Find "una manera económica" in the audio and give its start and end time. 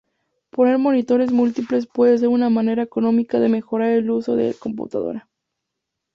2.29-3.39